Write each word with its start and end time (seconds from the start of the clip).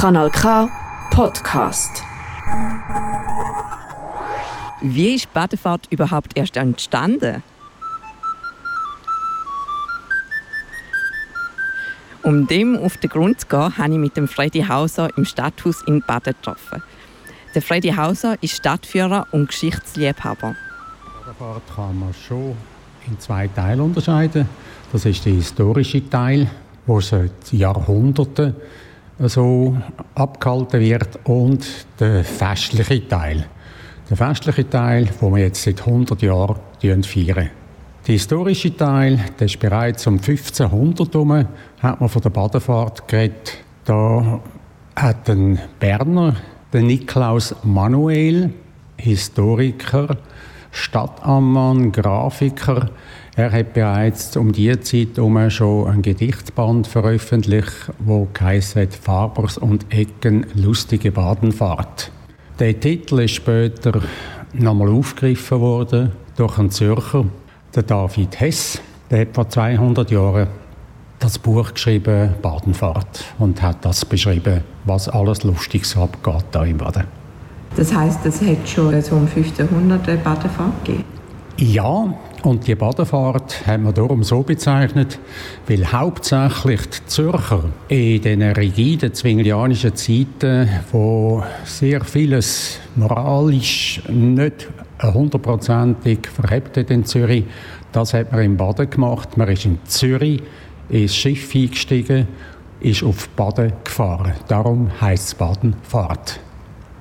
Kanal 0.00 0.30
K 0.30 0.66
Podcast. 1.10 2.02
Wie 4.80 5.14
ist 5.16 5.30
Badefahrt 5.34 5.88
überhaupt 5.90 6.38
erst 6.38 6.56
entstanden? 6.56 7.42
Um 12.22 12.46
dem 12.46 12.78
auf 12.78 12.96
den 12.96 13.10
Grund 13.10 13.42
zu 13.42 13.46
gehen, 13.48 13.76
habe 13.76 13.92
ich 13.92 13.98
mit 13.98 14.16
dem 14.16 14.26
Freddy 14.26 14.62
Hauser 14.62 15.10
im 15.18 15.26
Stadthaus 15.26 15.82
in 15.86 16.00
Baden 16.00 16.32
getroffen. 16.32 16.82
Der 17.54 17.60
Freddy 17.60 17.90
Hauser 17.90 18.42
ist 18.42 18.56
Stadtführer 18.56 19.26
und 19.32 19.48
Geschichtsliebhaber. 19.48 20.56
Badefahrt 21.26 21.76
kann 21.76 21.98
man 21.98 22.14
schon 22.14 22.56
in 23.06 23.20
zwei 23.20 23.48
Teile 23.48 23.82
unterscheiden. 23.82 24.48
Das 24.92 25.04
ist 25.04 25.26
der 25.26 25.34
historische 25.34 26.08
Teil, 26.08 26.50
wo 26.86 27.02
seit 27.02 27.52
Jahrhunderten 27.52 28.56
so 29.28 29.76
abgehalten 30.14 30.80
wird, 30.80 31.18
und 31.24 31.66
der 31.98 32.24
festliche 32.24 33.06
Teil. 33.06 33.46
Der 34.08 34.16
festliche 34.16 34.68
Teil, 34.68 35.08
wo 35.20 35.34
wir 35.34 35.44
jetzt 35.44 35.62
seit 35.62 35.80
100 35.80 36.22
Jahren 36.22 36.56
feiern. 37.04 37.50
Der 38.06 38.12
historische 38.12 38.76
Teil, 38.76 39.20
der 39.38 39.44
ist 39.44 39.60
bereits 39.60 40.06
um 40.06 40.14
1500 40.14 41.14
herum, 41.14 41.46
hat 41.80 42.00
man 42.00 42.08
von 42.08 42.22
der 42.22 42.30
Badefahrt 42.30 43.06
geredet. 43.06 43.58
Da 43.84 44.40
hat 44.96 45.28
ein 45.28 45.58
Berner, 45.78 46.36
der 46.72 46.82
Niklaus 46.82 47.54
Manuel, 47.62 48.52
Historiker, 48.96 50.16
Stadtammann, 50.72 51.92
Grafiker, 51.92 52.90
er 53.36 53.52
hat 53.52 53.72
bereits 53.72 54.36
um 54.36 54.52
diese 54.52 54.80
Zeit 54.80 55.16
herum 55.16 55.50
schon 55.50 55.88
ein 55.88 56.02
Gedichtband 56.02 56.86
veröffentlicht, 56.86 57.90
wo 57.98 58.28
heißt 58.38 58.76
Fabers 59.00 59.56
und 59.56 59.86
Ecken 59.90 60.46
lustige 60.54 61.12
Badenfahrt. 61.12 62.10
Der 62.58 62.78
Titel 62.78 63.20
ist 63.20 63.36
später 63.36 64.02
nochmal 64.52 64.88
aufgegriffen 64.88 65.60
worden 65.60 66.12
durch 66.36 66.58
einen 66.58 66.70
Zürcher, 66.70 67.24
der 67.74 67.82
David 67.84 68.40
Hess. 68.40 68.80
Der 69.10 69.20
hat 69.20 69.34
vor 69.34 69.48
200 69.48 70.10
Jahren 70.10 70.48
das 71.18 71.38
Buch 71.38 71.72
geschrieben, 71.72 72.34
Badenfahrt, 72.42 73.24
und 73.38 73.62
hat 73.62 73.84
das 73.84 74.04
beschrieben, 74.04 74.62
was 74.84 75.08
alles 75.08 75.44
Lustiges 75.44 75.96
abgeht 75.96 76.44
da 76.50 76.64
im 76.64 76.78
Baden. 76.78 77.19
Das 77.76 77.94
heißt, 77.94 78.26
es 78.26 78.42
hat 78.42 78.68
schon 78.68 79.00
so 79.02 79.16
um 79.16 79.26
1500 79.26 80.08
eine 80.08 80.18
Badefahrt 80.18 80.84
gegeben? 80.84 81.04
Ja, 81.56 82.14
und 82.42 82.66
die 82.66 82.74
Badefahrt 82.74 83.66
haben 83.66 83.84
wir 83.84 83.92
darum 83.92 84.24
so 84.24 84.42
bezeichnet, 84.42 85.18
weil 85.68 85.92
hauptsächlich 85.92 86.80
die 86.88 87.06
Zürcher 87.06 87.64
in 87.88 88.22
diesen 88.22 88.42
rigiden 88.42 89.12
zwinglianischen 89.12 89.94
Zeiten, 89.94 90.68
wo 90.90 91.42
sehr 91.64 92.02
vieles 92.02 92.78
moralisch 92.96 94.02
nicht 94.08 94.68
hundertprozentig 95.02 96.28
verhebt 96.28 96.78
hat 96.78 96.90
in 96.90 97.04
Zürich, 97.04 97.44
das 97.92 98.14
hat 98.14 98.32
man 98.32 98.42
im 98.42 98.56
Baden 98.56 98.88
gemacht. 98.88 99.36
Man 99.36 99.48
ist 99.48 99.66
in 99.66 99.78
Zürich 99.84 100.42
ins 100.88 101.14
Schiff 101.14 101.54
eingestiegen, 101.54 102.26
ist 102.80 103.02
auf 103.02 103.28
Baden 103.30 103.72
gefahren. 103.84 104.32
Darum 104.48 104.90
heisst 105.00 105.28
es 105.28 105.34
Badenfahrt. 105.34 106.40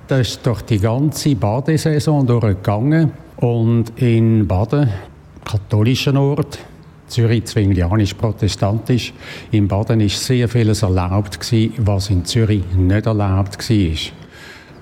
Das 0.10 0.22
ist 0.22 0.44
durch 0.44 0.64
die 0.64 0.80
ganze 0.80 1.36
Badesaison 1.36 2.26
durchgegangen. 2.26 3.12
Und 3.38 3.92
in 4.02 4.48
Baden 4.48 4.90
katholischen 5.46 6.18
Ort. 6.18 6.58
Zürich 7.08 7.46
zwinglianisch-protestantisch. 7.46 9.14
In 9.52 9.68
Baden 9.68 10.02
ist 10.02 10.26
sehr 10.26 10.50
vieles 10.50 10.82
erlaubt 10.82 11.40
gewesen, 11.40 11.74
was 11.78 12.10
in 12.10 12.26
Zürich 12.26 12.64
nicht 12.76 13.06
erlaubt 13.06 13.70
war. 13.70 13.96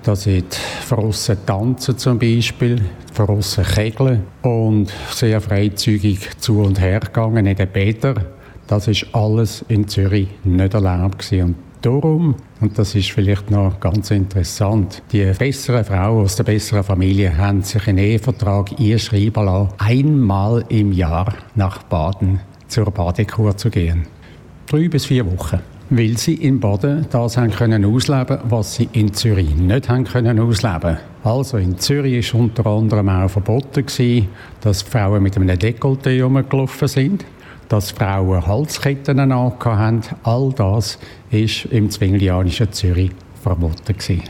Da 0.02 0.16
sind 0.16 0.54
verrossen 0.54 1.36
Tanzen 1.44 1.98
zum 1.98 2.18
Beispiel, 2.18 2.80
verrossen 3.12 3.64
Kegeln 3.64 4.22
und 4.40 4.90
sehr 5.10 5.42
freizügig 5.42 6.40
zu 6.40 6.60
und 6.60 6.80
her 6.80 7.00
gegangen 7.00 7.44
in 7.44 7.56
den 7.56 7.68
Bädern. 7.68 8.24
Das 8.66 8.88
ist 8.88 9.06
alles 9.12 9.62
in 9.68 9.88
Zürich 9.88 10.28
nicht 10.44 10.72
erlaubt 10.72 11.18
gewesen. 11.18 11.42
Und 11.42 11.67
Darum, 11.80 12.34
und 12.60 12.76
das 12.76 12.96
ist 12.96 13.12
vielleicht 13.12 13.52
noch 13.52 13.78
ganz 13.78 14.10
interessant, 14.10 15.00
die 15.12 15.24
besseren 15.38 15.84
Frauen 15.84 16.24
aus 16.24 16.34
der 16.34 16.42
besseren 16.42 16.82
Familie 16.82 17.36
haben 17.36 17.62
sich 17.62 17.86
einen 17.86 17.98
Ehevertrag 17.98 18.72
einschreiben 18.80 19.44
lassen, 19.44 19.68
einmal 19.78 20.64
im 20.70 20.90
Jahr 20.90 21.32
nach 21.54 21.84
Baden 21.84 22.40
zur 22.66 22.90
Badekur 22.90 23.56
zu 23.56 23.70
gehen. 23.70 24.08
Drei 24.66 24.88
bis 24.88 25.06
vier 25.06 25.24
Wochen. 25.30 25.60
Weil 25.90 26.18
sie 26.18 26.34
in 26.34 26.58
Baden 26.58 27.06
das 27.10 27.36
haben 27.36 27.52
können 27.52 27.84
ausleben, 27.84 28.38
was 28.48 28.74
sie 28.74 28.88
in 28.92 29.14
Zürich 29.14 29.54
nicht 29.56 29.88
haben 29.88 30.04
können 30.04 30.40
ausleben. 30.40 30.98
Also 31.22 31.58
in 31.58 31.78
Zürich 31.78 32.34
war 32.34 32.40
unter 32.40 32.66
anderem 32.66 33.08
auch 33.08 33.28
verboten 33.28 33.86
gewesen, 33.86 34.28
dass 34.60 34.82
Frauen 34.82 35.22
mit 35.22 35.36
einem 35.36 35.48
Dekolleté 35.48 36.22
rumgelaufen 36.22 36.88
sind 36.88 37.24
dass 37.68 37.90
Frauen 37.90 38.46
Halsketten 38.46 39.32
haben. 39.32 40.02
All 40.22 40.52
das 40.56 40.98
war 41.30 41.72
im 41.72 41.90
zwinglianischen 41.90 42.72
Zürich 42.72 43.10
verboten. 43.42 43.74
Gewesen. 43.86 44.22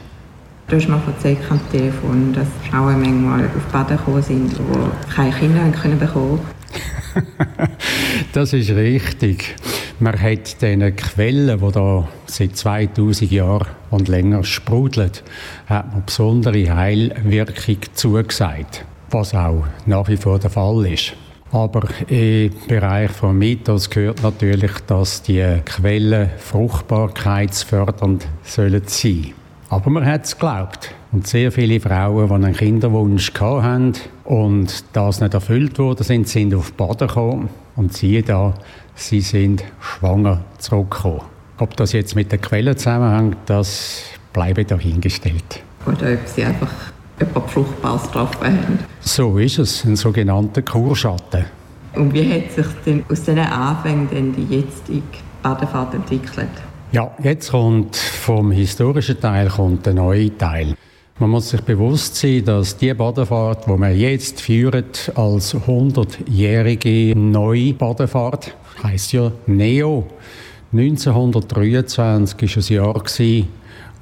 Du 0.69 0.77
hast 0.77 0.89
mir 0.89 1.01
erzählt 1.07 1.39
am 1.49 1.61
Telefon, 1.71 2.35
dass 2.35 2.47
Frauen 2.69 3.01
manchmal 3.01 3.47
auf 3.47 3.73
Baden 3.73 3.97
gekommen 3.97 4.23
sind, 4.23 4.53
die 4.53 5.15
keine 5.15 5.33
Kinder 5.33 5.71
können 5.71 5.99
bekommen 5.99 6.41
Das 8.33 8.53
ist 8.53 8.71
richtig. 8.71 9.57
Man 9.99 10.21
hat 10.21 10.61
diesen 10.61 10.95
Quellen, 10.95 11.59
die 11.59 11.73
da 11.73 12.09
seit 12.27 12.57
2000 12.57 13.31
Jahren 13.31 13.67
und 13.91 14.09
länger 14.09 14.45
sprudeln, 14.45 15.11
hat 15.67 15.93
man 15.93 16.05
besondere 16.05 16.77
Heilwirkung 16.77 17.79
zugesagt, 17.95 18.85
was 19.11 19.35
auch 19.35 19.65
nach 19.87 20.07
wie 20.09 20.17
vor 20.17 20.39
der 20.39 20.51
Fall 20.51 20.87
ist. 20.87 21.15
Aber 21.51 21.89
im 22.09 22.53
Bereich 22.67 23.11
von 23.11 23.39
Mythos 23.39 23.89
gehört 23.89 24.23
natürlich, 24.23 24.73
dass 24.87 25.23
die 25.23 25.61
Quellen 25.65 26.31
fruchtbarkeitsfördernd 26.37 28.27
sollen 28.43 28.83
sein. 28.87 29.33
Aber 29.71 29.91
man 29.91 30.05
hat 30.05 30.25
es 30.25 30.33
geglaubt. 30.37 30.95
Und 31.11 31.27
sehr 31.27 31.51
viele 31.51 31.81
Frauen, 31.81 32.29
die 32.29 32.35
einen 32.35 32.55
Kinderwunsch 32.55 33.33
hatten 33.41 33.95
und 34.25 34.85
das 34.93 35.21
nicht 35.21 35.33
erfüllt 35.33 35.79
wurde, 35.79 36.05
sind, 36.05 36.29
sind 36.29 36.55
auf 36.55 36.73
Baden 36.75 37.09
gekommen. 37.09 37.49
Und 37.77 37.95
siehe 37.95 38.23
da, 38.23 38.55
sie 38.95 39.21
sind 39.21 39.65
schwanger 39.81 40.45
zurückgekommen. 40.59 41.23
Ob 41.59 41.77
das 41.77 41.93
jetzt 41.93 42.15
mit 42.15 42.31
den 42.31 42.41
Quellen 42.41 42.77
zusammenhängt, 42.77 43.37
das 43.47 44.03
bleibe 44.33 44.65
dahingestellt. 44.65 45.63
Oder 45.87 46.13
ob 46.13 46.27
sie 46.27 46.45
einfach 46.45 46.71
etwas 47.19 47.53
Fruchtbares 47.53 48.03
getroffen 48.05 48.47
haben. 48.47 48.79
So 49.01 49.39
ist 49.39 49.59
es, 49.59 49.85
ein 49.85 49.97
sogenannter 49.97 50.63
Kurschatten. 50.63 51.45
Und 51.95 52.13
wie 52.15 52.33
hat 52.33 52.53
sich 52.53 52.67
denn 52.87 53.05
aus 53.11 53.23
diesen 53.23 53.39
Anfängen 53.39 54.09
denn 54.11 54.33
die 54.33 54.57
jetzige 54.57 55.03
Badefahrt 55.43 55.95
entwickelt? 55.95 56.49
Ja, 56.93 57.11
jetzt 57.23 57.51
kommt 57.51 57.97
vom 57.97 58.51
historischen 58.51 59.21
Teil 59.21 59.49
kommt 59.49 59.85
der 59.87 59.95
neue 59.95 60.37
Teil. 60.37 60.75
Man 61.19 61.31
muss 61.31 61.51
sich 61.51 61.61
bewusst 61.63 62.15
sein, 62.15 62.45
dass 62.45 62.77
die 62.77 62.95
Badefahrt, 62.95 63.67
die 63.67 63.71
wir 63.77 63.95
jetzt 63.95 64.41
führen, 64.41 64.85
als 65.17 65.55
100-jährige 65.55 67.19
neue 67.19 67.75
Badefahrt, 67.75 68.55
heisst 68.85 69.13
ja 69.13 69.33
Neo. 69.47 70.07
1923 70.73 72.57
war 72.57 72.63
ein 72.63 72.95
Jahr, 72.95 73.03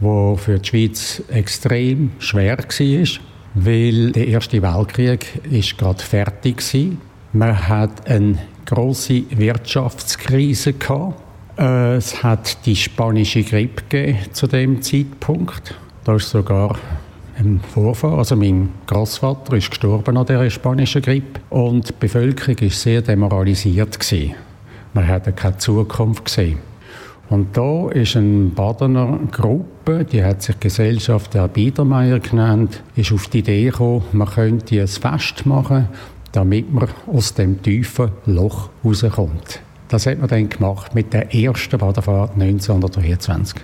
wo 0.01 0.37
für 0.37 0.59
die 0.59 0.69
Schweiz 0.69 1.23
extrem 1.29 2.13
schwer 2.19 2.59
war, 2.59 3.21
weil 3.55 4.13
der 4.13 4.29
Erste 4.29 4.63
Weltkrieg 4.63 5.41
ist 5.51 5.79
gerade 5.79 6.03
fertig 6.03 6.63
war. 6.75 6.97
Man 7.33 7.69
hat 7.69 8.09
eine 8.09 8.39
große 8.67 9.23
Wirtschaftskrise 9.31 10.75
gehabt. 10.75 11.21
Äh, 11.59 11.97
es 11.97 12.23
hat 12.23 12.67
die 12.67 12.77
spanische 12.77 13.43
Grippe 13.43 14.17
zu 14.33 14.47
dem 14.47 14.83
Zeitpunkt. 14.83 15.75
Da 16.05 16.17
ist 16.17 16.29
sogar 16.29 16.77
ein 17.39 17.61
Vorfahr, 17.61 18.19
also 18.19 18.37
mein 18.37 18.71
Großvater, 18.87 19.57
ist 19.57 19.71
gestorben 19.71 20.17
an 20.17 20.27
der 20.27 20.49
spanischen 20.51 21.03
Grippe 21.03 21.41
und 21.51 21.89
die 21.89 21.95
Bevölkerung 21.99 22.59
ist 22.59 22.81
sehr 22.81 23.03
demoralisiert 23.03 23.99
gewesen. 23.99 24.35
Man 24.95 25.07
hatte 25.07 25.33
keine 25.33 25.59
Zukunft 25.59 26.25
gesehen. 26.25 26.59
Und 27.29 27.57
da 27.57 27.89
ist 27.89 28.17
eine 28.17 28.51
Badener 28.51 29.19
Gruppe, 29.33 30.05
die 30.05 30.23
hat 30.23 30.43
sich 30.43 30.61
Gesellschaft 30.61 31.35
der 31.35 31.49
Biedermeier 31.49 32.21
genannt, 32.21 32.83
ist 32.95 33.13
auf 33.13 33.27
die 33.29 33.41
Idee 33.41 33.65
gekommen, 33.65 34.03
man 34.13 34.29
könnte 34.29 34.81
ein 34.81 34.87
Fest 34.87 35.45
machen, 35.45 35.89
damit 36.33 36.73
man 36.73 36.89
aus 37.13 37.35
dem 37.35 37.61
tiefen 37.63 38.11
Loch 38.27 38.71
rauskommt. 38.85 39.61
Das 39.89 40.07
hat 40.07 40.19
man 40.19 40.29
dann 40.29 40.49
gemacht 40.49 40.95
mit 40.95 41.13
der 41.13 41.35
ersten 41.35 41.79
Badefahrt 41.79 42.35
1923. 42.35 43.61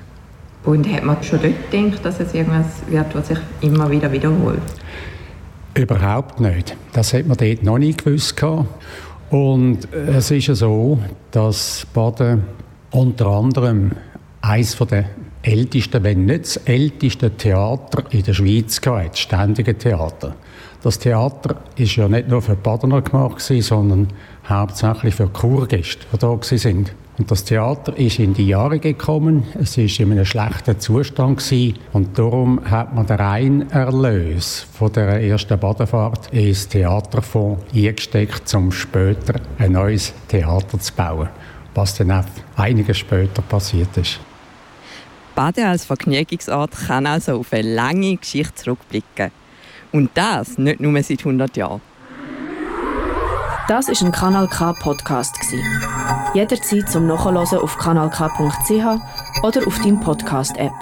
Und 0.64 0.92
hat 0.92 1.04
man 1.04 1.22
schon 1.22 1.40
dort 1.42 1.70
gedacht, 1.70 2.04
dass 2.04 2.20
es 2.20 2.34
irgendwas 2.34 2.82
wird, 2.88 3.14
was 3.14 3.28
sich 3.28 3.38
immer 3.60 3.90
wieder 3.90 4.10
wiederholt? 4.10 4.62
Überhaupt 5.74 6.40
nicht. 6.40 6.76
Das 6.92 7.14
hat 7.14 7.26
man 7.26 7.36
dort 7.36 7.62
noch 7.62 7.78
nie 7.78 7.94
gewusst. 7.94 8.40
Und 9.30 9.88
es 9.92 10.30
ist 10.30 10.46
ja 10.46 10.54
so, 10.54 10.98
dass 11.30 11.86
Baden 11.92 12.44
unter 12.92 13.26
anderem 13.26 13.92
eines 14.42 14.76
der 14.76 15.06
älteste, 15.42 16.02
wenn 16.02 16.26
nicht 16.26 16.44
das 16.44 16.56
älteste 16.58 17.30
Theater 17.30 18.04
in 18.10 18.22
der 18.22 18.34
Schweiz 18.34 18.80
das 18.80 19.18
ständige 19.18 19.76
Theater. 19.76 20.34
Das 20.82 20.98
Theater 20.98 21.56
ist 21.76 21.96
ja 21.96 22.08
nicht 22.08 22.28
nur 22.28 22.42
für 22.42 22.56
Badener 22.56 23.02
gemacht, 23.02 23.40
sondern 23.40 24.08
hauptsächlich 24.48 25.14
für 25.14 25.28
Kurgäste, 25.28 26.06
die 26.12 26.18
da 26.18 26.28
waren. 26.28 26.86
Und 27.18 27.30
das 27.30 27.44
Theater 27.44 27.96
ist 27.98 28.18
in 28.18 28.34
die 28.34 28.48
Jahre 28.48 28.78
gekommen. 28.78 29.44
Es 29.54 29.76
ist 29.76 30.00
in 30.00 30.10
einem 30.10 30.24
schlechten 30.24 30.80
Zustand 30.80 31.38
gewesen. 31.38 31.78
und 31.92 32.18
darum 32.18 32.60
hat 32.64 32.94
man 32.94 33.06
den 33.06 33.16
reinen 33.16 33.70
Erlös 33.70 34.66
von 34.72 34.92
der 34.92 35.22
ersten 35.22 35.58
Badefahrt 35.58 36.32
ins 36.32 36.68
Theaterfonds 36.68 37.62
eingesteckt, 37.74 38.52
um 38.54 38.72
später 38.72 39.34
ein 39.58 39.72
neues 39.72 40.14
Theater 40.28 40.80
zu 40.80 40.92
bauen, 40.94 41.28
was 41.74 41.96
dann 41.96 42.10
auch 42.10 42.24
einiges 42.56 42.98
später 42.98 43.42
passiert 43.42 43.96
ist. 43.96 44.20
Baden 45.34 45.64
als 45.64 45.84
Vergnügungsort 45.84 46.72
kann 46.86 47.06
also 47.06 47.38
auf 47.38 47.52
eine 47.52 47.74
lange 47.74 48.16
Geschichte 48.16 48.54
zurückblicken. 48.54 49.30
Und 49.90 50.10
das 50.14 50.58
nicht 50.58 50.80
nur 50.80 51.02
seit 51.02 51.20
100 51.20 51.56
Jahren. 51.56 51.80
Das 53.68 53.88
ist 53.88 54.02
ein 54.02 54.12
Kanal 54.12 54.48
K 54.48 54.72
Podcast 54.72 55.34
Jederzeit 56.34 56.88
zum 56.90 57.06
Nachhören 57.06 57.36
auf 57.36 57.76
kanalk.ch 57.78 58.70
oder 59.42 59.66
auf 59.66 59.78
deinem 59.78 60.00
Podcast 60.00 60.56
App. 60.56 60.72